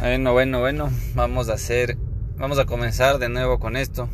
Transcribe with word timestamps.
Bueno, 0.00 0.32
bueno, 0.32 0.60
bueno, 0.60 0.90
vamos 1.14 1.50
a 1.50 1.52
hacer, 1.52 1.98
vamos 2.38 2.58
a 2.58 2.64
comenzar 2.64 3.18
de 3.18 3.28
nuevo 3.28 3.58
con 3.60 3.76
esto. 3.76 4.08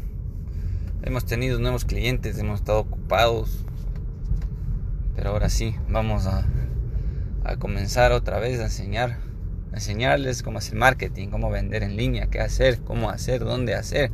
Hemos 1.04 1.26
tenido 1.26 1.60
nuevos 1.60 1.84
clientes, 1.84 2.36
hemos 2.40 2.58
estado 2.58 2.80
ocupados, 2.80 3.64
pero 5.14 5.30
ahora 5.30 5.48
sí, 5.48 5.76
vamos 5.88 6.26
a, 6.26 6.44
a 7.44 7.56
comenzar 7.58 8.10
otra 8.10 8.40
vez 8.40 8.58
a 8.58 8.64
enseñar, 8.64 9.18
enseñarles 9.72 10.42
cómo 10.42 10.58
hacer 10.58 10.74
marketing, 10.74 11.28
cómo 11.28 11.50
vender 11.50 11.84
en 11.84 11.96
línea, 11.96 12.26
qué 12.26 12.40
hacer, 12.40 12.80
cómo 12.80 13.08
hacer, 13.08 13.44
dónde 13.44 13.76
hacer, 13.76 14.10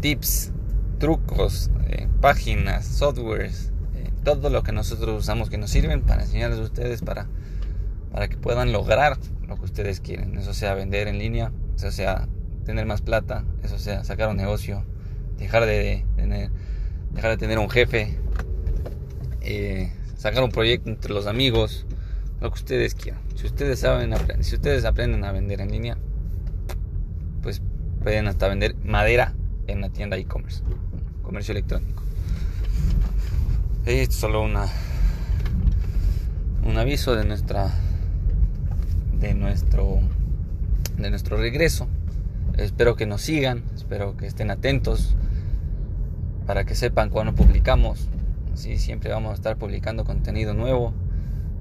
tips, 0.00 0.52
trucos, 0.98 1.70
eh, 1.88 2.06
páginas, 2.20 2.84
softwares, 2.84 3.72
eh, 3.94 4.10
todo 4.24 4.50
lo 4.50 4.62
que 4.62 4.72
nosotros 4.72 5.20
usamos 5.20 5.48
que 5.48 5.56
nos 5.56 5.70
sirven 5.70 6.02
para 6.02 6.24
enseñarles 6.24 6.58
a 6.58 6.64
ustedes 6.64 7.00
para, 7.00 7.28
para 8.12 8.28
que 8.28 8.36
puedan 8.36 8.72
lograr 8.72 9.18
lo 9.46 9.56
que 9.56 9.64
ustedes 9.64 10.00
quieren. 10.00 10.36
Eso 10.36 10.54
sea 10.54 10.74
vender 10.74 11.08
en 11.08 11.18
línea, 11.18 11.52
eso 11.76 11.90
sea 11.90 12.28
tener 12.64 12.86
más 12.86 13.02
plata, 13.02 13.44
eso 13.62 13.78
sea 13.78 14.04
sacar 14.04 14.28
un 14.28 14.36
negocio, 14.36 14.84
dejar 15.38 15.66
de 15.66 16.04
tener, 16.16 16.50
dejar 17.12 17.30
de 17.30 17.36
tener 17.36 17.58
un 17.58 17.70
jefe, 17.70 18.16
eh, 19.40 19.92
sacar 20.16 20.42
un 20.42 20.50
proyecto 20.50 20.90
entre 20.90 21.12
los 21.12 21.26
amigos, 21.26 21.86
lo 22.40 22.50
que 22.50 22.58
ustedes 22.58 22.94
quieran. 22.94 23.20
Si 23.34 23.46
ustedes 23.46 23.80
saben, 23.80 24.14
si 24.40 24.54
ustedes 24.54 24.84
aprenden 24.84 25.24
a 25.24 25.32
vender 25.32 25.60
en 25.60 25.70
línea, 25.70 25.96
pues 27.42 27.62
pueden 28.02 28.28
hasta 28.28 28.48
vender 28.48 28.76
madera 28.84 29.34
en 29.66 29.78
una 29.78 29.90
tienda 29.90 30.16
e-commerce, 30.16 30.62
comercio 31.22 31.52
electrónico. 31.52 32.02
Esto 33.86 33.90
es 33.90 34.14
solo 34.14 34.42
una 34.42 34.66
un 36.62 36.76
aviso 36.76 37.16
de 37.16 37.24
nuestra 37.24 37.72
de 39.20 39.34
nuestro 39.34 40.00
de 40.96 41.10
nuestro 41.10 41.36
regreso. 41.36 41.86
Espero 42.56 42.96
que 42.96 43.06
nos 43.06 43.22
sigan, 43.22 43.62
espero 43.74 44.16
que 44.16 44.26
estén 44.26 44.50
atentos 44.50 45.16
para 46.46 46.64
que 46.64 46.74
sepan 46.74 47.10
cuando 47.10 47.34
publicamos. 47.34 48.08
Así 48.52 48.76
siempre 48.76 49.10
vamos 49.10 49.32
a 49.32 49.34
estar 49.34 49.56
publicando 49.56 50.04
contenido 50.04 50.52
nuevo 50.52 50.92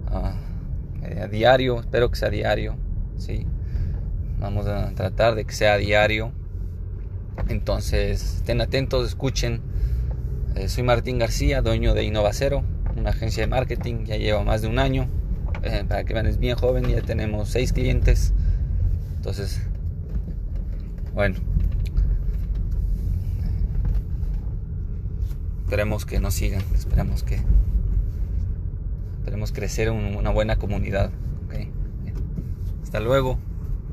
ah, 0.07 0.33
a 1.21 1.27
diario, 1.27 1.79
espero 1.79 2.09
que 2.09 2.17
sea 2.17 2.29
diario, 2.29 2.75
sí. 3.17 3.45
Vamos 4.39 4.67
a 4.67 4.91
tratar 4.91 5.35
de 5.35 5.45
que 5.45 5.53
sea 5.53 5.77
diario. 5.77 6.31
Entonces, 7.49 8.37
estén 8.37 8.61
atentos, 8.61 9.05
escuchen. 9.07 9.61
Eh, 10.55 10.69
soy 10.69 10.83
Martín 10.83 11.19
García, 11.19 11.61
dueño 11.61 11.93
de 11.93 12.03
Innovacero, 12.03 12.63
una 12.95 13.11
agencia 13.11 13.43
de 13.43 13.47
marketing, 13.47 14.05
ya 14.05 14.15
lleva 14.15 14.43
más 14.43 14.61
de 14.61 14.67
un 14.67 14.79
año 14.79 15.07
eh, 15.63 15.83
para 15.87 16.03
que 16.03 16.13
vean, 16.13 16.27
es 16.27 16.37
bien 16.37 16.55
joven, 16.55 16.85
ya 16.85 17.01
tenemos 17.01 17.49
seis 17.49 17.73
clientes. 17.73 18.33
Entonces, 19.17 19.61
bueno, 21.13 21.35
esperemos 25.63 26.05
que 26.05 26.19
nos 26.19 26.33
sigan, 26.33 26.63
esperemos 26.73 27.23
que 27.23 27.39
esperemos 29.19 29.51
crecer 29.51 29.91
una 29.91 30.31
buena 30.31 30.55
comunidad. 30.55 31.11
¿okay? 31.45 31.69
Hasta 32.81 32.99
luego, 32.99 33.37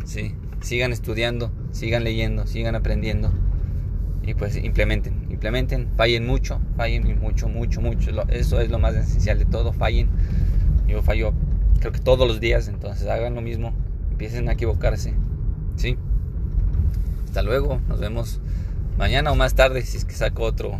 sí, 0.05 0.35
sigan 0.61 0.93
estudiando, 0.93 1.53
sigan 1.73 2.05
leyendo, 2.05 2.47
sigan 2.47 2.75
aprendiendo 2.75 3.31
y 4.27 4.35
pues 4.35 4.57
implementen, 4.57 5.27
implementen, 5.31 5.89
fallen 5.97 6.27
mucho, 6.27 6.61
fallen 6.77 7.21
mucho, 7.21 7.49
mucho, 7.49 7.81
mucho. 7.81 8.11
Eso 8.29 8.61
es 8.61 8.71
lo 8.71 8.79
más 8.79 8.95
esencial 8.95 9.39
de 9.39 9.45
todo, 9.45 9.73
fallen. 9.73 10.09
Yo 10.89 11.03
fallo 11.03 11.33
creo 11.79 11.93
que 11.93 12.01
todos 12.01 12.27
los 12.27 12.41
días, 12.41 12.69
entonces 12.69 13.09
hagan 13.09 13.35
lo 13.35 13.43
mismo, 13.43 13.73
empiecen 14.11 14.49
a 14.49 14.53
equivocarse, 14.53 15.15
¿sí? 15.77 15.97
Hasta 17.25 17.43
luego, 17.43 17.81
nos 17.89 18.01
vemos 18.01 18.41
mañana 18.99 19.33
o 19.33 19.35
más 19.35 19.55
tarde 19.55 19.83
si 19.83 19.99
es 19.99 20.05
que 20.05 20.15
saco 20.15 20.43
otro 20.43 20.79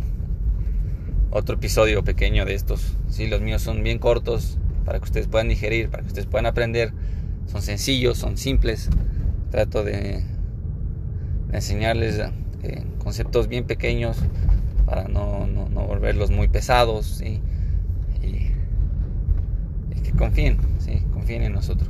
otro 1.29 1.55
episodio 1.55 2.03
pequeño 2.03 2.45
de 2.45 2.55
estos. 2.55 2.97
Sí, 3.09 3.27
los 3.27 3.41
míos 3.41 3.61
son 3.61 3.83
bien 3.83 3.99
cortos 3.99 4.57
para 4.85 4.99
que 4.99 5.05
ustedes 5.05 5.27
puedan 5.27 5.49
digerir, 5.49 5.89
para 5.89 6.03
que 6.03 6.07
ustedes 6.07 6.27
puedan 6.27 6.45
aprender. 6.45 6.93
Son 7.47 7.61
sencillos, 7.61 8.17
son 8.17 8.37
simples. 8.37 8.89
Trato 9.51 9.83
de, 9.83 10.23
enseñarles 11.51 12.19
eh, 12.63 12.83
conceptos 12.97 13.47
bien 13.47 13.65
pequeños 13.65 14.17
para 14.85 15.07
no, 15.07 15.47
no, 15.47 15.69
no 15.69 15.85
volverlos 15.85 16.31
muy 16.31 16.47
pesados. 16.47 17.21
Confíen, 20.11 20.57
sí, 20.79 21.01
confíen 21.13 21.43
en 21.43 21.53
nosotros. 21.53 21.89